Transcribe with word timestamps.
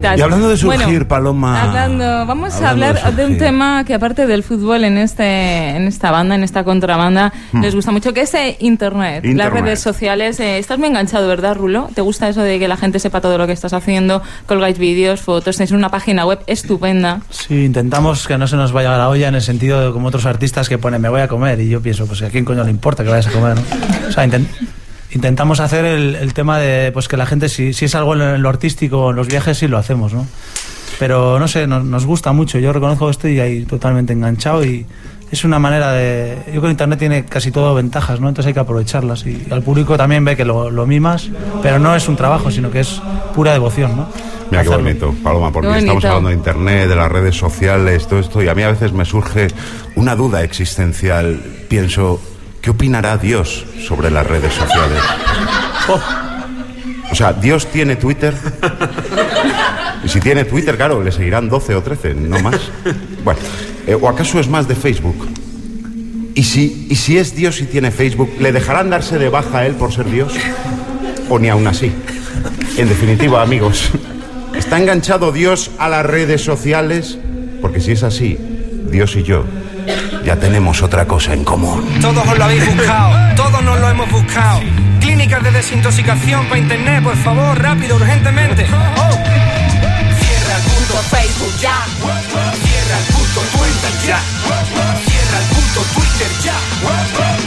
Y 0.00 0.06
hablando 0.06 0.48
de 0.48 0.56
surgir, 0.56 0.86
Bueno, 0.86 1.08
Paloma. 1.08 1.60
Hablando, 1.60 2.24
vamos 2.24 2.54
a 2.62 2.70
hablar 2.70 3.16
de, 3.16 3.26
un 3.26 3.36
tema 3.36 3.82
que 3.84 3.94
aparte 3.94 4.28
del 4.28 4.44
fútbol 4.44 4.84
en 4.84 4.96
este 4.96 5.70
en 5.70 5.88
esta 5.88 6.12
banda, 6.12 6.36
en 6.36 6.44
esta 6.44 6.62
contrabanda, 6.62 7.32
les 7.60 7.74
gusta 7.74 7.90
mucho, 7.90 8.14
que 8.14 8.20
es 8.20 8.32
eh, 8.34 8.56
internet, 8.60 9.24
las 9.24 9.24
Hmm. 9.24 9.30
Internet. 9.32 9.64
redes 9.64 9.80
sociales. 9.80 10.38
Eh, 10.38 10.58
estás 10.58 10.78
muy 10.78 10.86
enganchado, 10.86 11.26
¿verdad, 11.26 11.56
Rulo? 11.56 11.90
¿Te 11.96 12.00
gusta 12.02 12.28
eso 12.28 12.42
de 12.42 12.60
que 12.60 12.68
la 12.68 12.76
gente 12.76 13.00
sepa 13.00 13.20
todo 13.20 13.38
lo 13.38 13.48
que 13.48 13.52
estás 13.52 13.72
haciendo? 13.72 14.22
Colgáis 14.46 14.78
vídeos, 14.78 15.20
fotos, 15.20 15.56
tenéis 15.56 15.72
una 15.72 15.88
página 15.88 16.24
web 16.24 16.38
estupenda. 16.46 17.22
Sí, 17.30 17.64
intentamos 17.64 18.28
que 18.28 18.38
no 18.38 18.46
se 18.46 18.54
nos 18.54 18.70
vaya 18.70 18.96
la 18.96 19.08
olla 19.08 19.26
en 19.26 19.34
el 19.34 19.42
sentido 19.42 19.84
de 19.84 19.92
como 19.92 20.06
otros 20.06 20.26
artistas 20.26 20.68
que 20.68 20.78
ponen 20.78 21.02
me 21.02 21.08
voy 21.08 21.22
a 21.22 21.26
comer 21.26 21.58
y 21.60 21.70
yo 21.70 21.82
pienso, 21.82 22.06
pues 22.06 22.22
a 22.22 22.28
quién 22.28 22.44
coño 22.44 22.62
le 22.62 22.70
importa 22.70 23.02
que 23.02 23.10
vayas 23.10 23.26
a 23.26 23.32
comer, 23.32 23.56
¿no? 23.56 23.62
O 24.08 24.12
sea, 24.12 24.22
intentamos 25.12 25.60
hacer 25.60 25.84
el, 25.84 26.14
el 26.14 26.34
tema 26.34 26.58
de 26.58 26.92
pues 26.92 27.08
que 27.08 27.16
la 27.16 27.26
gente, 27.26 27.48
si, 27.48 27.72
si 27.72 27.86
es 27.86 27.94
algo 27.94 28.14
en 28.14 28.42
lo, 28.42 28.48
artístico 28.48 29.06
o 29.06 29.10
en 29.10 29.16
los 29.16 29.28
viajes, 29.28 29.58
sí 29.58 29.68
lo 29.68 29.78
hacemos, 29.78 30.12
¿no? 30.12 30.26
Pero 30.98 31.38
no 31.38 31.46
sé, 31.48 31.66
nos, 31.66 31.84
nos 31.84 32.06
gusta 32.06 32.32
mucho, 32.32 32.58
yo 32.58 32.72
reconozco 32.72 33.06
que 33.06 33.12
estoy 33.12 33.40
ahí 33.40 33.64
totalmente 33.64 34.12
enganchado 34.12 34.64
y 34.64 34.84
es 35.30 35.44
una 35.44 35.58
manera 35.58 35.92
de... 35.92 36.38
Yo 36.46 36.52
creo 36.52 36.62
que 36.62 36.70
Internet 36.70 36.98
tiene 36.98 37.24
casi 37.26 37.50
todo 37.50 37.74
ventajas, 37.74 38.18
¿no? 38.20 38.28
Entonces 38.28 38.48
hay 38.48 38.54
que 38.54 38.60
aprovecharlas 38.60 39.26
y 39.26 39.46
al 39.50 39.62
público 39.62 39.96
también 39.96 40.24
ve 40.24 40.36
que 40.36 40.44
lo, 40.44 40.70
lo 40.70 40.86
mimas, 40.86 41.28
pero 41.62 41.78
no 41.78 41.94
es 41.94 42.08
un 42.08 42.16
trabajo, 42.16 42.50
sino 42.50 42.70
que 42.70 42.80
es 42.80 43.00
pura 43.34 43.52
devoción, 43.52 43.96
¿no? 43.96 44.08
Mira 44.50 44.62
qué 44.62 44.68
bonito, 44.70 45.14
Paloma, 45.22 45.52
porque 45.52 45.68
bonito. 45.68 45.84
estamos 45.84 46.04
hablando 46.06 46.28
de 46.30 46.34
internet, 46.34 46.88
de 46.88 46.96
las 46.96 47.12
redes 47.12 47.36
sociales, 47.36 48.06
todo 48.06 48.18
esto, 48.18 48.42
y 48.42 48.48
a 48.48 48.54
mí 48.54 48.62
a 48.62 48.70
veces 48.70 48.92
me 48.92 49.04
surge 49.04 49.48
una 49.94 50.16
duda 50.16 50.42
existencial. 50.42 51.40
Pienso, 51.68 52.20
¿qué 52.60 52.70
opinará 52.70 53.16
Dios 53.16 53.64
sobre 53.86 54.10
las 54.10 54.26
redes 54.26 54.52
sociales? 54.54 55.02
Oh, 55.88 56.00
O 57.10 57.14
sea, 57.14 57.32
¿Dios 57.32 57.66
tiene 57.66 57.96
Twitter? 57.96 58.34
Y 60.04 60.08
si 60.08 60.20
tiene 60.20 60.44
Twitter, 60.44 60.76
claro, 60.76 61.02
le 61.02 61.10
seguirán 61.10 61.48
12 61.48 61.74
o 61.74 61.82
13, 61.82 62.14
no 62.14 62.38
más. 62.40 62.60
Bueno, 63.24 63.40
eh, 63.86 63.96
¿o 64.00 64.08
acaso 64.08 64.38
es 64.38 64.48
más 64.48 64.68
de 64.68 64.74
Facebook? 64.74 65.26
¿Y 66.34 66.44
si, 66.44 66.86
¿Y 66.88 66.94
si 66.94 67.18
es 67.18 67.34
Dios 67.34 67.60
y 67.60 67.64
tiene 67.64 67.90
Facebook, 67.90 68.30
¿le 68.38 68.52
dejarán 68.52 68.90
darse 68.90 69.18
de 69.18 69.28
baja 69.28 69.58
a 69.58 69.66
él 69.66 69.74
por 69.74 69.92
ser 69.92 70.10
Dios? 70.10 70.32
¿O 71.28 71.38
ni 71.38 71.48
aún 71.48 71.66
así? 71.66 71.92
En 72.76 72.88
definitiva, 72.88 73.42
amigos, 73.42 73.90
¿está 74.56 74.78
enganchado 74.78 75.32
Dios 75.32 75.72
a 75.78 75.88
las 75.88 76.06
redes 76.06 76.44
sociales? 76.44 77.18
Porque 77.60 77.80
si 77.80 77.92
es 77.92 78.04
así, 78.04 78.38
Dios 78.90 79.16
y 79.16 79.24
yo 79.24 79.44
ya 80.28 80.36
tenemos 80.36 80.82
otra 80.82 81.06
cosa 81.06 81.32
en 81.32 81.42
común. 81.42 81.88
Todos 82.02 82.22
os 82.28 82.36
lo 82.36 82.44
habéis 82.44 82.66
buscado, 82.66 83.34
todos 83.34 83.62
nos 83.62 83.80
lo 83.80 83.88
hemos 83.88 84.10
buscado. 84.10 84.60
Clínicas 85.00 85.42
de 85.42 85.50
desintoxicación 85.52 86.44
para 86.48 86.58
internet, 86.58 87.02
por 87.02 87.16
favor, 87.16 87.58
rápido, 87.58 87.96
urgentemente. 87.96 88.66
Oh. 88.68 89.10
Cierra 90.20 90.54
el 90.58 90.64
puto 90.68 90.96
Facebook 91.14 91.54
ya. 91.62 91.78
Cierra 92.62 92.96
el 93.00 93.06
puto 93.14 93.40
Twitter 93.56 93.94
ya. 94.06 94.20
Cierra 95.08 95.38
el 95.40 95.46
puto 95.48 95.80
Twitter 95.94 96.30
ya. 96.44 96.56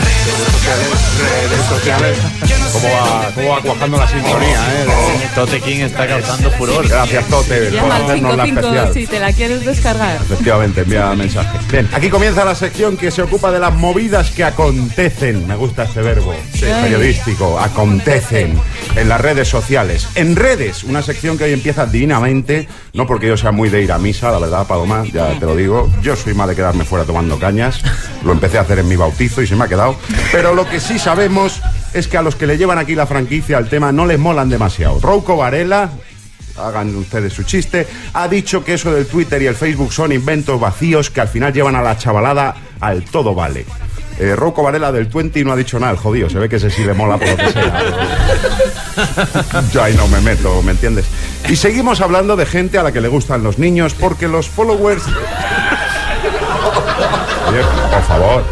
Redes 0.01 0.39
sociales. 0.49 0.89
redes 1.21 1.65
sociales. 1.67 2.60
¿Cómo 2.71 2.87
va, 2.87 3.31
cómo 3.35 3.49
va 3.49 3.61
cuajando 3.61 3.97
la 3.97 4.07
sintonía, 4.07 4.59
eh? 4.73 4.85
Tote 5.35 5.59
King 5.61 5.79
está 5.81 6.07
causando 6.07 6.51
furor. 6.51 6.87
Gracias, 6.87 7.25
Tote, 7.27 7.71
por 7.71 7.91
hacernos 7.91 8.37
la 8.37 8.45
especial. 8.45 8.93
55 8.93 8.93
si 8.93 9.07
te 9.07 9.19
la 9.19 9.33
quieres 9.33 9.65
descargar. 9.65 10.15
Efectivamente, 10.15 10.81
envía 10.81 11.13
mensaje. 11.13 11.57
Bien, 11.71 11.89
aquí 11.93 12.09
comienza 12.09 12.45
la 12.45 12.55
sección 12.55 12.97
que 12.97 13.11
se 13.11 13.21
ocupa 13.21 13.51
de 13.51 13.59
las 13.59 13.73
movidas 13.73 14.31
que 14.31 14.43
acontecen. 14.43 15.47
Me 15.47 15.55
gusta 15.55 15.83
este 15.83 16.01
verbo 16.01 16.33
periodístico. 16.59 17.59
Acontecen 17.59 18.59
en 18.95 19.09
las 19.09 19.21
redes 19.21 19.47
sociales. 19.47 20.07
En 20.15 20.35
redes, 20.35 20.83
una 20.83 21.01
sección 21.01 21.37
que 21.37 21.45
hoy 21.45 21.53
empieza 21.53 21.85
divinamente. 21.85 22.67
No 22.93 23.07
porque 23.07 23.27
yo 23.27 23.37
sea 23.37 23.51
muy 23.51 23.69
de 23.69 23.81
ir 23.81 23.91
a 23.91 23.97
misa, 23.97 24.31
la 24.31 24.39
verdad, 24.39 24.67
Paloma, 24.67 25.03
ya 25.11 25.39
te 25.39 25.45
lo 25.45 25.55
digo. 25.55 25.91
Yo 26.01 26.15
soy 26.15 26.33
más 26.33 26.47
de 26.47 26.55
quedarme 26.55 26.83
fuera 26.83 27.05
tomando 27.05 27.39
cañas. 27.39 27.81
Lo 28.23 28.31
empecé 28.31 28.57
a 28.57 28.61
hacer 28.61 28.79
en 28.79 28.87
mi 28.87 28.95
bautizo 28.95 29.41
y 29.41 29.47
se 29.47 29.55
me 29.55 29.65
ha 29.65 29.67
quedado. 29.67 29.95
Pero 30.31 30.53
lo 30.53 30.67
que 30.69 30.79
sí 30.79 30.99
sabemos 30.99 31.61
es 31.93 32.07
que 32.07 32.17
a 32.17 32.21
los 32.21 32.35
que 32.35 32.47
le 32.47 32.57
llevan 32.57 32.77
aquí 32.77 32.95
la 32.95 33.05
franquicia 33.05 33.57
al 33.57 33.69
tema 33.69 33.91
no 33.91 34.05
les 34.05 34.19
molan 34.19 34.49
demasiado. 34.49 34.99
Rouco 34.99 35.37
Varela, 35.37 35.89
hagan 36.57 36.95
ustedes 36.95 37.33
su 37.33 37.43
chiste, 37.43 37.87
ha 38.13 38.27
dicho 38.27 38.63
que 38.63 38.75
eso 38.75 38.91
del 38.93 39.07
Twitter 39.07 39.41
y 39.41 39.47
el 39.47 39.55
Facebook 39.55 39.93
son 39.93 40.11
inventos 40.11 40.59
vacíos 40.59 41.09
que 41.09 41.21
al 41.21 41.27
final 41.27 41.53
llevan 41.53 41.75
a 41.75 41.81
la 41.81 41.97
chavalada 41.97 42.55
al 42.79 43.03
todo 43.03 43.33
vale. 43.33 43.65
Eh, 44.19 44.35
Rocco 44.35 44.61
Varela 44.61 44.91
del 44.91 45.05
20 45.05 45.43
no 45.43 45.51
ha 45.51 45.55
dicho 45.55 45.79
nada, 45.79 45.93
el 45.93 45.97
jodido, 45.97 46.29
se 46.29 46.37
ve 46.37 46.47
que 46.47 46.57
ese 46.57 46.69
sí 46.69 46.83
le 46.83 46.93
mola 46.93 47.17
por 47.17 47.27
lo 47.29 47.37
que 47.37 47.51
sea. 47.51 47.83
Yo 49.73 49.81
ahí 49.81 49.95
no 49.95 50.07
me 50.07 50.21
meto, 50.21 50.61
¿me 50.61 50.73
entiendes? 50.73 51.05
Y 51.49 51.55
seguimos 51.55 52.01
hablando 52.01 52.35
de 52.35 52.45
gente 52.45 52.77
a 52.77 52.83
la 52.83 52.91
que 52.91 53.01
le 53.01 53.07
gustan 53.07 53.41
los 53.41 53.57
niños 53.57 53.95
porque 53.95 54.27
los 54.27 54.47
followers... 54.47 55.03
Por 57.91 58.03
favor. 58.03 58.43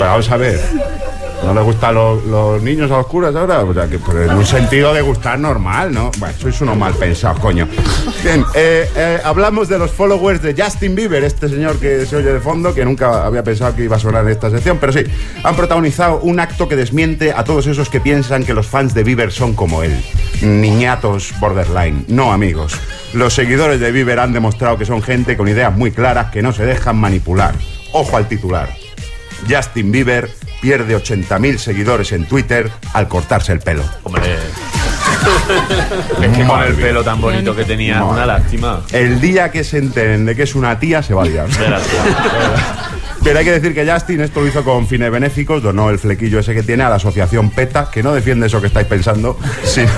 Vamos 0.00 0.30
a 0.30 0.36
ver. 0.36 0.87
¿No 1.44 1.54
le 1.54 1.60
gustan 1.62 1.94
los, 1.94 2.62
niños 2.62 2.90
a 2.90 2.98
los 2.98 3.06
curas 3.06 3.34
ahora? 3.34 3.60
En 3.60 4.36
un 4.36 4.44
sentido 4.44 4.92
de 4.92 5.00
gustar 5.00 5.38
normal, 5.38 5.92
¿no? 5.92 6.10
Bueno, 6.18 6.34
sois 6.38 6.60
unos 6.60 6.76
mal 6.76 6.92
pensados, 6.94 7.38
coño. 7.38 7.68
Bien, 8.22 8.44
eh, 8.54 8.88
eh, 8.94 9.18
hablamos 9.24 9.68
de 9.68 9.78
los 9.78 9.90
followers 9.90 10.42
de 10.42 10.54
Justin 10.60 10.94
Bieber, 10.94 11.22
este 11.24 11.48
señor 11.48 11.78
que 11.78 12.04
se 12.06 12.16
oye 12.16 12.32
de 12.32 12.40
fondo, 12.40 12.74
que 12.74 12.84
nunca 12.84 13.24
había 13.24 13.42
pensado 13.42 13.74
que 13.74 13.84
iba 13.84 13.96
a 13.96 13.98
sonar 13.98 14.24
en 14.24 14.32
esta 14.32 14.50
sección, 14.50 14.78
pero 14.78 14.92
sí, 14.92 15.04
han 15.42 15.56
protagonizado 15.56 16.20
un 16.20 16.40
acto 16.40 16.68
que 16.68 16.76
desmiente 16.76 17.32
a 17.32 17.44
todos 17.44 17.66
esos 17.66 17.88
que 17.88 18.00
piensan 18.00 18.44
que 18.44 18.52
los 18.52 18.66
fans 18.66 18.92
de 18.92 19.04
Bieber 19.04 19.32
son 19.32 19.54
como 19.54 19.82
él. 19.82 19.96
Niñatos 20.42 21.32
borderline. 21.40 22.04
No, 22.08 22.32
amigos. 22.32 22.78
Los 23.14 23.34
seguidores 23.34 23.80
de 23.80 23.90
Bieber 23.90 24.18
han 24.18 24.32
demostrado 24.32 24.76
que 24.76 24.84
son 24.84 25.02
gente 25.02 25.36
con 25.36 25.48
ideas 25.48 25.74
muy 25.74 25.92
claras 25.92 26.30
que 26.30 26.42
no 26.42 26.52
se 26.52 26.66
dejan 26.66 26.96
manipular. 26.96 27.54
Ojo 27.92 28.16
al 28.16 28.28
titular. 28.28 28.77
Justin 29.48 29.92
Bieber 29.92 30.30
pierde 30.60 30.96
80.000 30.96 31.58
seguidores 31.58 32.12
en 32.12 32.26
Twitter 32.26 32.70
al 32.92 33.08
cortarse 33.08 33.52
el 33.52 33.60
pelo. 33.60 33.84
Hombre. 34.02 34.22
es 36.22 36.36
que 36.36 36.44
con 36.44 36.62
el 36.62 36.74
pelo 36.74 37.04
tan 37.04 37.20
bonito 37.20 37.54
que 37.54 37.64
tenía, 37.64 38.00
Madre. 38.00 38.12
una 38.12 38.26
lástima. 38.26 38.80
El 38.92 39.20
día 39.20 39.50
que 39.50 39.64
se 39.64 39.78
enteren 39.78 40.26
de 40.26 40.34
que 40.34 40.42
es 40.42 40.54
una 40.54 40.78
tía, 40.78 41.02
se 41.02 41.14
va 41.14 41.22
a 41.22 41.26
liar. 41.26 41.46
Pero 43.22 43.40
hay 43.40 43.44
que 43.44 43.52
decir 43.52 43.74
que 43.74 43.90
Justin 43.90 44.20
esto 44.20 44.40
lo 44.40 44.46
hizo 44.46 44.64
con 44.64 44.86
fines 44.86 45.10
benéficos, 45.10 45.62
donó 45.62 45.90
el 45.90 45.98
flequillo 45.98 46.38
ese 46.38 46.54
que 46.54 46.62
tiene 46.62 46.84
a 46.84 46.88
la 46.88 46.96
asociación 46.96 47.50
PETA, 47.50 47.90
que 47.90 48.02
no 48.02 48.14
defiende 48.14 48.46
eso 48.46 48.60
que 48.60 48.68
estáis 48.68 48.86
pensando, 48.86 49.38
sino 49.64 49.90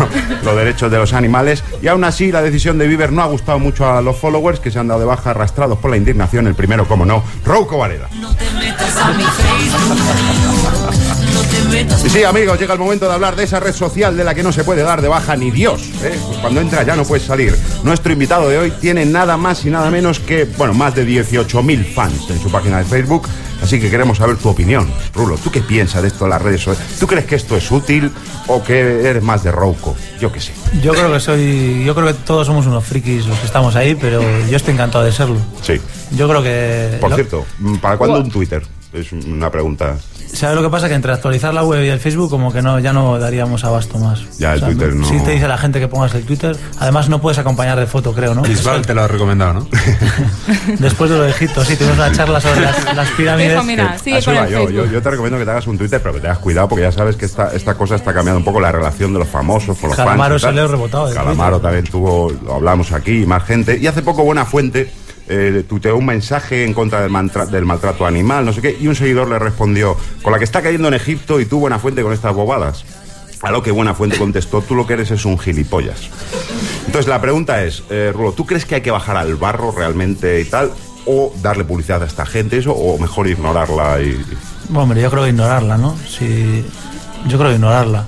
los 0.42 0.56
derechos 0.56 0.90
de 0.90 0.98
los 0.98 1.12
animales. 1.12 1.62
Y 1.82 1.88
aún 1.88 2.02
así, 2.04 2.32
la 2.32 2.42
decisión 2.42 2.78
de 2.78 2.88
Bieber 2.88 3.12
no 3.12 3.22
ha 3.22 3.26
gustado 3.26 3.58
mucho 3.58 3.90
a 3.90 4.00
los 4.00 4.16
followers 4.16 4.58
que 4.58 4.70
se 4.70 4.78
han 4.78 4.88
dado 4.88 5.00
de 5.00 5.06
baja 5.06 5.30
arrastrados 5.30 5.78
por 5.78 5.90
la 5.90 5.96
indignación. 5.96 6.46
El 6.46 6.54
primero, 6.54 6.88
como 6.88 7.04
no, 7.04 7.22
Rouco 7.44 7.78
Varela. 7.78 8.08
Y 12.05 12.09
sí, 12.09 12.25
amigos, 12.25 12.59
llega 12.59 12.75
el 12.75 12.81
momento 12.81 13.06
de 13.06 13.15
hablar 13.15 13.37
de 13.37 13.44
esa 13.44 13.61
red 13.61 13.75
social 13.75 14.16
de 14.16 14.25
la 14.25 14.34
que 14.34 14.43
no 14.43 14.53
se 14.53 14.65
puede 14.65 14.83
dar 14.83 15.03
de 15.03 15.09
baja 15.09 15.37
ni 15.37 15.50
Dios. 15.50 15.83
¿eh? 16.03 16.19
Pues 16.27 16.38
cuando 16.38 16.61
entra 16.61 16.83
ya 16.83 16.97
no 16.97 17.05
puedes 17.05 17.25
salir. 17.27 17.56
Nuestro 17.83 18.12
invitado 18.12 18.49
de 18.49 18.59
hoy 18.59 18.71
tiene 18.81 19.05
nada 19.06 19.37
más 19.37 19.65
y 19.65 19.71
nada 19.71 19.91
menos 19.91 20.19
que, 20.21 20.44
bueno, 20.56 20.75
más 20.75 20.94
de 20.94 21.06
18.000 21.06 21.84
fans 21.94 22.28
en 22.31 22.41
su 22.41 22.50
página 22.50 22.78
de 22.78 22.84
Facebook. 22.84 23.28
Así 23.62 23.78
que 23.78 23.91
queremos 23.91 24.19
saber 24.19 24.37
tu 24.38 24.49
opinión. 24.49 24.91
Rulo, 25.15 25.37
¿tú 25.37 25.50
qué 25.50 25.61
piensas 25.61 26.00
de 26.03 26.09
esto 26.09 26.25
de 26.25 26.31
las 26.31 26.41
redes 26.43 26.62
sociales? 26.62 26.99
¿Tú 26.99 27.06
crees 27.06 27.27
que 27.27 27.34
esto 27.37 27.56
es 27.56 27.71
útil 27.71 28.11
o 28.47 28.62
que 28.65 29.06
eres 29.06 29.22
más 29.22 29.44
de 29.44 29.53
Rouco? 29.53 29.94
Yo 30.19 30.32
qué 30.32 30.41
sé. 30.41 30.53
Yo 30.82 30.93
creo 30.93 31.12
que 31.12 31.21
soy, 31.21 31.84
yo 31.84 31.94
creo 31.94 32.06
que 32.09 32.15
todos 32.15 32.47
somos 32.47 32.67
unos 32.67 32.82
frikis 32.84 33.27
los 33.27 33.38
que 33.38 33.47
estamos 33.47 33.77
ahí, 33.77 33.94
pero 33.94 34.22
yo 34.49 34.56
estoy 34.56 34.72
encantado 34.75 35.05
de 35.05 35.12
serlo. 35.12 35.37
Sí. 35.62 35.75
Yo 36.12 36.27
creo 36.28 36.43
que. 36.43 36.97
Por 37.00 37.11
lo- 37.11 37.17
cierto, 37.17 37.47
¿para 37.82 37.99
cuándo 37.99 38.21
un 38.21 38.31
Twitter? 38.31 38.62
Es 38.92 39.12
una 39.12 39.50
pregunta. 39.50 39.96
¿Sabes 40.32 40.56
lo 40.56 40.62
que 40.62 40.68
pasa? 40.68 40.88
Que 40.88 40.94
entre 40.94 41.12
actualizar 41.12 41.54
la 41.54 41.62
web 41.62 41.84
y 41.84 41.88
el 41.88 42.00
Facebook, 42.00 42.28
como 42.30 42.52
que 42.52 42.60
no, 42.60 42.78
ya 42.80 42.92
no 42.92 43.18
daríamos 43.20 43.62
abasto 43.64 43.98
más. 43.98 44.20
Ya, 44.38 44.54
el 44.54 44.60
Twitter 44.60 44.94
no- 44.94 45.06
Sí 45.08 45.18
te 45.24 45.30
dice 45.32 45.46
la 45.46 45.58
gente 45.58 45.78
que 45.78 45.86
pongas 45.88 46.12
el 46.14 46.24
Twitter. 46.24 46.56
Además, 46.78 47.08
no 47.08 47.20
puedes 47.20 47.38
acompañar 47.38 47.78
de 47.78 47.87
foto, 47.87 48.12
creo, 48.12 48.34
¿no? 48.34 48.42
Bisbal 48.42 48.84
te 48.84 48.92
lo 48.94 49.02
ha 49.02 49.08
recomendado, 49.08 49.54
¿no? 49.54 49.69
Después 50.78 51.10
de 51.10 51.16
lo 51.19 51.22
de 51.25 51.31
Egipto, 51.31 51.64
sí, 51.64 51.76
tuvimos 51.76 51.98
una 51.98 52.12
charla 52.12 52.40
sobre 52.40 52.60
las, 52.62 52.96
las 52.96 53.08
pirámides. 53.10 53.52
Dijo, 53.52 53.64
mira, 53.64 53.92
A 53.92 53.98
sigue 53.98 54.22
con 54.25 54.37
el 54.37 54.48
yo. 54.50 54.56
Facebook. 54.58 54.72
Yo, 54.72 54.87
yo 54.87 55.02
te 55.02 55.10
recomiendo 55.10 55.38
que 55.38 55.44
te 55.44 55.50
hagas 55.50 55.66
un 55.66 55.78
Twitter, 55.78 56.00
pero 56.02 56.14
que 56.14 56.20
tengas 56.20 56.38
cuidado 56.38 56.69
porque 56.69 56.82
ya 56.82 56.93
sabes 56.93 57.16
que 57.16 57.26
esta, 57.26 57.52
esta 57.54 57.75
cosa 57.75 57.94
está 57.96 58.12
cambiando 58.12 58.38
un 58.38 58.44
poco 58.44 58.60
la 58.60 58.72
relación 58.72 59.12
de 59.12 59.20
los 59.20 59.28
famosos 59.28 59.78
con 59.78 59.90
los 59.90 59.96
Calamaro 59.96 60.34
fans. 60.34 60.43
salió 60.43 60.66
rebotado 60.69 61.12
Calamaro 61.14 61.56
Twitter. 61.60 61.62
también 61.62 61.84
tuvo, 61.93 62.32
lo 62.44 62.54
hablamos 62.54 62.93
aquí, 62.93 63.25
más 63.26 63.44
gente. 63.44 63.78
Y 63.78 63.86
hace 63.86 64.02
poco 64.02 64.25
Buena 64.25 64.44
Fuente 64.44 64.93
eh, 65.31 65.65
tuiteó 65.69 65.97
un 65.97 66.05
mensaje 66.06 66.65
en 66.65 66.75
contra 66.75 67.00
del, 67.00 67.11
mantra- 67.11 67.47
del 67.47 67.65
maltrato 67.65 68.05
animal, 68.05 68.44
no 68.44 68.53
sé 68.53 68.61
qué, 68.61 68.77
y 68.79 68.87
un 68.88 68.94
seguidor 68.97 69.29
le 69.29 69.38
respondió, 69.38 69.97
con 70.23 70.32
la 70.32 70.38
que 70.38 70.44
está 70.44 70.61
cayendo 70.61 70.88
en 70.88 70.94
Egipto 70.94 71.41
y 71.41 71.47
tú 71.47 71.61
Buena 71.61 71.79
Fuente 71.79 72.03
con 72.03 72.12
estas 72.12 72.35
bobadas. 72.35 72.85
A 73.43 73.50
lo 73.50 73.62
que 73.62 73.71
Buena 73.71 73.94
Fuente 73.94 74.19
contestó, 74.19 74.61
tú 74.61 74.75
lo 74.75 74.87
que 74.87 74.93
eres 74.94 75.11
es 75.12 75.25
un 75.25 75.38
gilipollas. 75.38 76.11
Entonces 76.85 77.09
la 77.09 77.21
pregunta 77.23 77.65
es, 77.65 77.82
eh, 77.88 78.11
Rulo, 78.15 78.32
¿tú 78.32 78.44
crees 78.44 78.67
que 78.67 78.75
hay 78.75 78.81
que 78.82 78.91
bajar 78.91 79.17
al 79.17 79.37
barro 79.37 79.73
realmente 79.73 80.41
y 80.41 80.44
tal? 80.44 80.73
¿O 81.06 81.32
darle 81.41 81.65
publicidad 81.65 82.03
a 82.03 82.06
esta 82.06 82.27
gente 82.27 82.59
eso? 82.59 82.73
¿O 82.73 82.99
mejor 82.99 83.27
ignorarla 83.29 84.03
y...? 84.03 84.23
Bueno, 84.69 84.82
hombre, 84.82 85.00
yo 85.00 85.11
creo 85.11 85.23
que 85.23 85.31
ignorarla, 85.31 85.79
¿no? 85.79 85.97
Sí, 86.06 86.65
yo 87.29 87.38
creo 87.38 87.49
que 87.50 87.55
ignorarla. 87.56 88.06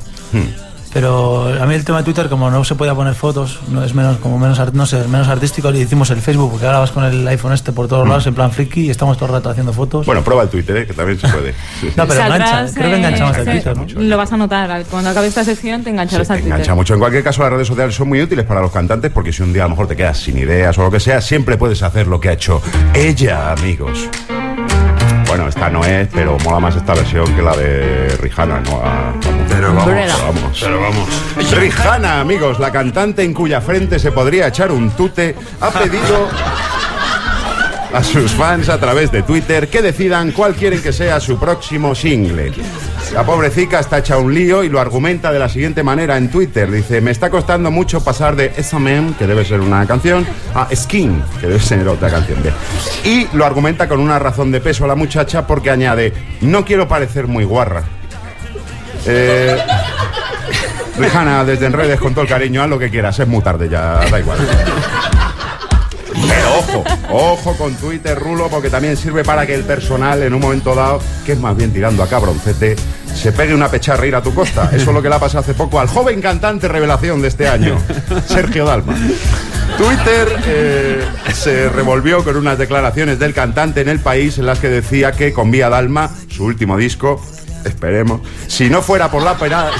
Pero 0.92 1.46
a 1.60 1.66
mí 1.66 1.74
el 1.74 1.84
tema 1.84 1.98
de 1.98 2.04
Twitter, 2.04 2.28
como 2.28 2.50
no 2.50 2.64
se 2.64 2.74
podía 2.74 2.94
poner 2.94 3.14
fotos, 3.14 3.60
no 3.68 3.82
es 3.82 3.94
menos, 3.94 4.18
como 4.18 4.38
menos, 4.38 4.60
no 4.74 4.84
sé, 4.86 5.02
menos 5.08 5.26
artístico, 5.28 5.70
le 5.70 5.80
hicimos 5.80 6.10
el 6.10 6.20
Facebook, 6.20 6.50
porque 6.50 6.66
ahora 6.66 6.80
vas 6.80 6.90
con 6.90 7.04
el 7.04 7.26
iPhone 7.28 7.52
este 7.54 7.72
por 7.72 7.88
todos 7.88 8.06
lados 8.06 8.26
en 8.26 8.34
plan 8.34 8.52
friki 8.52 8.82
y 8.86 8.90
estamos 8.90 9.16
todo 9.16 9.26
el 9.26 9.32
rato 9.32 9.48
haciendo 9.50 9.72
fotos. 9.72 10.04
Bueno, 10.04 10.22
prueba 10.22 10.42
el 10.42 10.48
Twitter, 10.50 10.76
¿eh? 10.76 10.86
que 10.86 10.92
también 10.92 11.18
se 11.18 11.28
puede. 11.28 11.54
Sí. 11.80 11.88
No, 11.96 12.06
pero 12.06 12.20
Saldrás, 12.20 12.50
engancha, 12.50 12.74
creo 12.74 12.90
que 12.90 12.96
engancha 12.96 13.24
más 13.24 13.38
el 13.38 13.48
eh, 13.48 13.52
Twitter, 13.52 13.76
¿no? 13.76 14.02
Lo 14.02 14.16
vas 14.16 14.32
a 14.32 14.36
notar. 14.36 14.84
Cuando 14.90 15.10
acabe 15.10 15.26
esta 15.26 15.44
sección 15.44 15.82
te 15.82 15.90
engancharás 15.90 16.26
Sí, 16.26 16.32
al 16.32 16.38
te 16.38 16.42
Twitter. 16.42 16.56
engancha 16.58 16.74
mucho. 16.74 16.94
En 16.94 17.00
cualquier 17.00 17.24
caso, 17.24 17.42
las 17.42 17.52
redes 17.52 17.68
sociales 17.68 17.94
son 17.94 18.08
muy 18.08 18.20
útiles 18.22 18.44
para 18.44 18.60
los 18.60 18.70
cantantes 18.70 19.10
porque 19.10 19.32
si 19.32 19.42
un 19.42 19.52
día 19.52 19.62
a 19.62 19.66
lo 19.66 19.70
mejor 19.70 19.86
te 19.88 19.96
quedas 19.96 20.18
sin 20.18 20.36
ideas 20.38 20.76
o 20.78 20.82
lo 20.82 20.90
que 20.90 21.00
sea, 21.00 21.20
siempre 21.20 21.56
puedes 21.56 21.82
hacer 21.82 22.06
lo 22.06 22.20
que 22.20 22.28
ha 22.28 22.32
hecho 22.32 22.60
ella, 22.94 23.52
amigos. 23.52 24.08
Bueno, 25.32 25.48
esta 25.48 25.70
no 25.70 25.82
es, 25.82 26.08
pero 26.12 26.36
mola 26.44 26.60
más 26.60 26.76
esta 26.76 26.92
versión 26.92 27.24
que 27.34 27.40
la 27.40 27.56
de 27.56 28.06
Rihanna, 28.20 28.60
¿no? 28.60 28.82
Ah, 28.84 29.14
vamos. 29.24 29.46
Pero 29.48 29.68
vamos, 29.68 29.86
Umbrella. 29.86 30.16
vamos. 30.26 30.58
pero 30.60 30.80
vamos. 30.82 31.08
Rihanna, 31.52 32.20
amigos, 32.20 32.58
la 32.60 32.70
cantante 32.70 33.22
en 33.22 33.32
cuya 33.32 33.62
frente 33.62 33.98
se 33.98 34.12
podría 34.12 34.48
echar 34.48 34.70
un 34.70 34.90
tute, 34.90 35.34
ha 35.58 35.70
pedido 35.70 36.28
a 37.92 38.02
sus 38.02 38.32
fans 38.32 38.68
a 38.68 38.78
través 38.78 39.12
de 39.12 39.22
Twitter 39.22 39.68
que 39.68 39.82
decidan 39.82 40.32
cuál 40.32 40.54
quieren 40.54 40.80
que 40.80 40.92
sea 40.92 41.20
su 41.20 41.38
próximo 41.38 41.94
single. 41.94 42.52
La 43.12 43.24
pobrecita 43.24 43.80
está 43.80 43.98
hecha 43.98 44.16
un 44.16 44.32
lío 44.32 44.64
y 44.64 44.68
lo 44.68 44.80
argumenta 44.80 45.30
de 45.30 45.38
la 45.38 45.48
siguiente 45.48 45.82
manera 45.82 46.16
en 46.16 46.30
Twitter. 46.30 46.70
Dice, 46.70 47.00
me 47.00 47.10
está 47.10 47.28
costando 47.28 47.70
mucho 47.70 48.02
pasar 48.02 48.36
de 48.36 48.52
S.M., 48.56 49.12
que 49.18 49.26
debe 49.26 49.44
ser 49.44 49.60
una 49.60 49.86
canción, 49.86 50.26
a 50.54 50.68
Skin, 50.74 51.22
que 51.40 51.48
debe 51.48 51.60
ser 51.60 51.86
otra 51.86 52.08
canción. 52.08 52.38
Y 53.04 53.26
lo 53.36 53.44
argumenta 53.44 53.88
con 53.88 54.00
una 54.00 54.18
razón 54.18 54.50
de 54.50 54.60
peso 54.60 54.84
a 54.84 54.88
la 54.88 54.94
muchacha 54.94 55.46
porque 55.46 55.70
añade, 55.70 56.12
no 56.40 56.64
quiero 56.64 56.88
parecer 56.88 57.26
muy 57.26 57.44
guarra. 57.44 57.84
Eh, 59.04 59.58
desde 61.46 61.66
en 61.66 61.72
redes 61.72 61.98
con 62.00 62.14
todo 62.14 62.22
el 62.22 62.28
cariño, 62.28 62.62
haz 62.62 62.68
lo 62.68 62.78
que 62.78 62.90
quieras, 62.90 63.18
es 63.18 63.26
muy 63.26 63.42
tarde 63.42 63.68
ya, 63.68 64.00
da 64.10 64.18
igual. 64.18 64.38
Ojo, 67.10 67.54
con 67.56 67.74
Twitter, 67.74 68.18
Rulo, 68.18 68.48
porque 68.48 68.70
también 68.70 68.96
sirve 68.96 69.24
para 69.24 69.46
que 69.46 69.54
el 69.54 69.64
personal 69.64 70.22
en 70.22 70.34
un 70.34 70.40
momento 70.40 70.74
dado, 70.74 71.00
que 71.24 71.32
es 71.32 71.38
más 71.38 71.56
bien 71.56 71.72
tirando 71.72 72.02
a 72.02 72.08
cabroncete, 72.08 72.76
se 73.14 73.32
pegue 73.32 73.54
una 73.54 73.68
pecharra 73.68 74.06
ir 74.06 74.14
a 74.14 74.22
tu 74.22 74.34
costa. 74.34 74.70
Eso 74.72 74.90
es 74.90 74.94
lo 74.94 75.02
que 75.02 75.08
le 75.08 75.14
ha 75.14 75.18
pasado 75.20 75.40
hace 75.40 75.54
poco 75.54 75.80
al 75.80 75.88
joven 75.88 76.20
cantante 76.20 76.68
revelación 76.68 77.22
de 77.22 77.28
este 77.28 77.48
año, 77.48 77.76
Sergio 78.26 78.64
Dalma. 78.64 78.94
Twitter 79.76 80.38
eh, 80.46 81.04
se 81.34 81.68
revolvió 81.68 82.22
con 82.24 82.36
unas 82.36 82.58
declaraciones 82.58 83.18
del 83.18 83.32
cantante 83.34 83.80
en 83.80 83.88
el 83.88 84.00
país 84.00 84.38
en 84.38 84.46
las 84.46 84.58
que 84.58 84.68
decía 84.68 85.12
que 85.12 85.32
con 85.32 85.50
Vía 85.50 85.68
Dalma, 85.68 86.10
su 86.28 86.44
último 86.44 86.76
disco, 86.76 87.20
esperemos, 87.64 88.20
si 88.48 88.68
no 88.70 88.82
fuera 88.82 89.10
por 89.10 89.22
la 89.22 89.36
pera... 89.38 89.70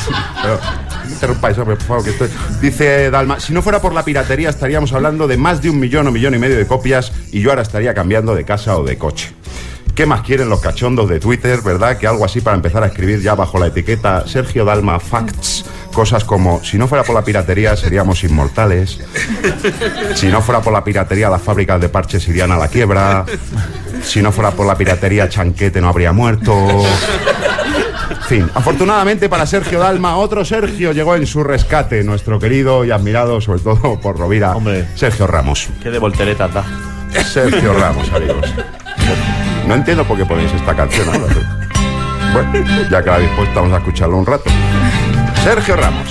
Eso, 1.23 1.65
por 1.65 1.81
favor, 1.81 2.05
que 2.05 2.11
estoy... 2.11 2.29
Dice 2.61 3.11
Dalma, 3.11 3.39
si 3.39 3.53
no 3.53 3.63
fuera 3.63 3.81
por 3.81 3.93
la 3.93 4.05
piratería 4.05 4.51
estaríamos 4.51 4.93
hablando 4.93 5.29
de 5.29 5.37
más 5.37 5.63
de 5.63 5.71
un 5.71 5.79
millón 5.79 6.07
o 6.09 6.11
millón 6.11 6.35
y 6.35 6.39
medio 6.39 6.57
de 6.57 6.67
copias 6.67 7.13
y 7.31 7.41
yo 7.41 7.51
ahora 7.51 7.63
estaría 7.63 7.95
cambiando 7.95 8.35
de 8.35 8.45
casa 8.45 8.77
o 8.77 8.85
de 8.85 8.99
coche. 8.99 9.33
¿Qué 9.95 10.07
más 10.07 10.23
quieren 10.23 10.49
los 10.49 10.61
cachondos 10.61 11.09
de 11.09 11.21
Twitter, 11.21 11.61
verdad? 11.61 11.99
Que 11.99 12.07
algo 12.07 12.25
así 12.25 12.41
para 12.41 12.57
empezar 12.57 12.83
a 12.83 12.87
escribir 12.87 13.21
ya 13.21 13.35
bajo 13.35 13.59
la 13.59 13.67
etiqueta 13.67 14.27
Sergio 14.27 14.65
Dalma 14.65 14.99
Facts. 14.99 15.67
Cosas 15.93 16.25
como, 16.25 16.65
si 16.65 16.79
no 16.79 16.89
fuera 16.89 17.05
por 17.05 17.15
la 17.15 17.23
piratería 17.23 17.77
seríamos 17.77 18.25
inmortales. 18.25 18.99
Si 20.15 20.29
no 20.29 20.41
fuera 20.41 20.63
por 20.63 20.73
la 20.73 20.83
piratería 20.83 21.29
las 21.29 21.43
fábricas 21.43 21.79
de 21.79 21.91
parches 21.91 22.27
irían 22.29 22.51
a 22.53 22.57
la 22.57 22.69
quiebra. 22.69 23.27
Si 24.03 24.23
no 24.23 24.33
fuera 24.33 24.51
por 24.53 24.67
la 24.67 24.77
piratería 24.77 25.29
Chanquete 25.29 25.81
no 25.83 25.89
habría 25.89 26.13
muerto. 26.13 26.83
Fin, 28.33 28.49
afortunadamente 28.55 29.29
para 29.29 29.45
Sergio 29.45 29.79
Dalma, 29.79 30.17
otro 30.17 30.43
Sergio 30.43 30.93
llegó 30.93 31.17
en 31.17 31.27
su 31.27 31.45
rescate, 31.45 32.03
nuestro 32.03 32.39
querido 32.41 32.83
y 32.83 32.91
admirado, 32.91 33.43
sobre 33.43 33.61
todo 33.61 34.01
por 34.01 34.19
Rovira, 34.19 34.57
Hombre. 34.57 34.87
Sergio 34.95 35.27
Ramos. 35.27 35.69
Qué 35.83 35.91
de 35.91 35.99
volteretas 35.99 36.51
da. 36.55 36.65
Sergio 37.31 37.75
Ramos, 37.75 38.11
amigos. 38.11 38.47
No 39.69 39.75
entiendo 39.75 40.05
por 40.05 40.17
qué 40.17 40.25
ponéis 40.25 40.51
esta 40.55 40.75
canción 40.75 41.09
ahora. 41.11 41.27
pero- 41.29 42.51
Bueno, 42.51 42.89
ya 42.91 43.03
que 43.03 43.11
la 43.11 43.17
habéis 43.17 43.31
puesto, 43.37 43.55
vamos 43.61 43.75
a 43.75 43.79
escucharlo 43.81 44.17
un 44.17 44.25
rato. 44.25 44.45
Sergio 45.45 45.77
Ramos. 45.77 46.09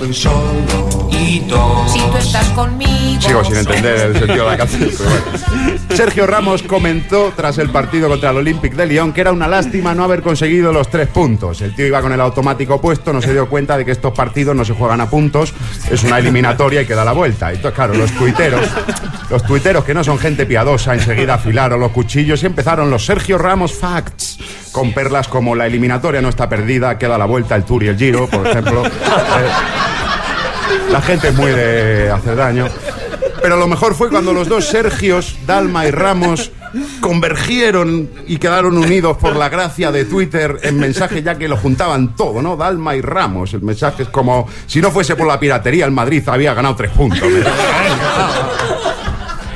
Estoy 0.00 0.14
solo 0.14 1.10
y. 1.10 1.42
Si 1.86 2.00
tú 2.00 2.16
estás 2.16 2.48
conmigo. 2.50 3.20
Sigo 3.20 3.44
sin 3.44 3.56
entender 3.56 4.00
el 4.00 4.18
sentido 4.18 4.44
de 4.44 4.50
la 4.50 4.56
canción, 4.56 4.88
pero 4.96 5.10
bueno. 5.10 5.84
Sergio 5.94 6.26
Ramos 6.26 6.62
comentó 6.62 7.34
tras 7.36 7.58
el 7.58 7.68
partido 7.68 8.08
contra 8.08 8.30
el 8.30 8.38
Olympic 8.38 8.72
de 8.76 8.86
Lyon 8.86 9.12
que 9.12 9.20
era 9.20 9.30
una 9.30 9.46
lástima 9.46 9.94
no 9.94 10.04
haber 10.04 10.22
conseguido 10.22 10.72
los 10.72 10.88
tres 10.88 11.08
puntos. 11.08 11.60
El 11.60 11.74
tío 11.74 11.86
iba 11.86 12.00
con 12.00 12.12
el 12.12 12.20
automático 12.22 12.80
puesto, 12.80 13.12
no 13.12 13.20
se 13.20 13.32
dio 13.32 13.46
cuenta 13.50 13.76
de 13.76 13.84
que 13.84 13.90
estos 13.90 14.14
partidos 14.14 14.56
no 14.56 14.64
se 14.64 14.72
juegan 14.72 15.02
a 15.02 15.10
puntos, 15.10 15.52
es 15.90 16.02
una 16.02 16.18
eliminatoria 16.18 16.80
y 16.80 16.86
que 16.86 16.94
da 16.94 17.04
la 17.04 17.12
vuelta. 17.12 17.52
Entonces, 17.52 17.74
claro, 17.74 17.92
los 17.92 18.10
tuiteros, 18.12 18.66
los 19.28 19.44
tuiteros 19.44 19.84
que 19.84 19.92
no 19.92 20.02
son 20.02 20.18
gente 20.18 20.46
piadosa, 20.46 20.94
enseguida 20.94 21.34
afilaron 21.34 21.78
los 21.78 21.92
cuchillos 21.92 22.42
y 22.42 22.46
empezaron 22.46 22.88
los 22.88 23.04
Sergio 23.04 23.36
Ramos 23.36 23.74
Facts. 23.74 24.38
Con 24.72 24.92
perlas 24.92 25.28
como 25.28 25.54
la 25.54 25.66
eliminatoria 25.66 26.20
no 26.20 26.28
está 26.28 26.48
perdida, 26.48 26.98
queda 26.98 27.18
la 27.18 27.26
vuelta 27.26 27.56
el 27.56 27.64
Tour 27.64 27.84
y 27.84 27.88
el 27.88 27.96
Giro, 27.96 28.28
por 28.28 28.46
ejemplo. 28.46 28.82
Eh, 30.70 30.92
la 30.92 31.00
gente 31.00 31.28
es 31.28 31.34
muy 31.34 31.50
de 31.50 32.10
hacer 32.10 32.36
daño. 32.36 32.66
Pero 33.42 33.56
lo 33.56 33.66
mejor 33.66 33.94
fue 33.94 34.08
cuando 34.08 34.32
los 34.32 34.48
dos 34.48 34.66
Sergios, 34.66 35.36
Dalma 35.46 35.86
y 35.86 35.90
Ramos, 35.90 36.52
convergieron 37.00 38.10
y 38.26 38.36
quedaron 38.36 38.76
unidos 38.76 39.16
por 39.16 39.34
la 39.36 39.48
gracia 39.48 39.90
de 39.90 40.04
Twitter 40.04 40.58
en 40.62 40.78
mensaje 40.78 41.22
ya 41.22 41.36
que 41.38 41.48
lo 41.48 41.56
juntaban 41.56 42.14
todo, 42.14 42.42
¿no? 42.42 42.56
Dalma 42.56 42.96
y 42.96 43.00
Ramos. 43.00 43.54
El 43.54 43.62
mensaje 43.62 44.04
es 44.04 44.08
como, 44.10 44.46
si 44.66 44.80
no 44.80 44.90
fuese 44.90 45.16
por 45.16 45.26
la 45.26 45.40
piratería, 45.40 45.86
el 45.86 45.92
Madrid 45.92 46.22
había 46.28 46.54
ganado 46.54 46.76
tres 46.76 46.90
puntos. 46.90 47.20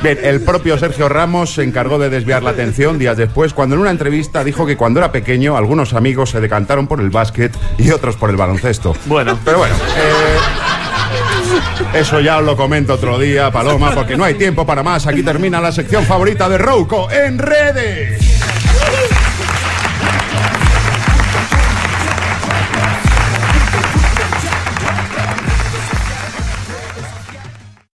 Bien, 0.04 0.18
el 0.22 0.42
propio 0.42 0.76
Sergio 0.76 1.08
Ramos 1.08 1.54
se 1.54 1.62
encargó 1.62 1.98
de 1.98 2.10
desviar 2.10 2.42
la 2.42 2.50
atención 2.50 2.98
días 2.98 3.16
después 3.16 3.54
cuando 3.54 3.74
en 3.74 3.80
una 3.80 3.90
entrevista 3.90 4.44
dijo 4.44 4.66
que 4.66 4.76
cuando 4.76 5.00
era 5.00 5.10
pequeño 5.10 5.56
algunos 5.56 5.94
amigos 5.94 6.28
se 6.28 6.42
decantaron 6.42 6.86
por 6.86 7.00
el 7.00 7.08
básquet 7.08 7.56
y 7.78 7.90
otros 7.90 8.14
por 8.16 8.28
el 8.28 8.36
baloncesto. 8.36 8.94
Bueno. 9.06 9.38
Pero 9.46 9.56
bueno, 9.56 9.74
eh, 9.96 10.36
eso 11.94 12.20
ya 12.20 12.36
os 12.36 12.44
lo 12.44 12.54
comento 12.54 12.92
otro 12.92 13.18
día, 13.18 13.50
Paloma, 13.50 13.92
porque 13.94 14.14
no 14.14 14.24
hay 14.24 14.34
tiempo 14.34 14.66
para 14.66 14.82
más. 14.82 15.06
Aquí 15.06 15.22
termina 15.22 15.58
la 15.58 15.72
sección 15.72 16.04
favorita 16.04 16.50
de 16.50 16.58
Rouco 16.58 17.10
en 17.10 17.38
redes. 17.38 18.33